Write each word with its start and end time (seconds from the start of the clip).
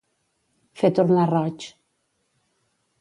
Fer 0.81 0.89
tornar 0.99 1.27
roig. 1.33 1.67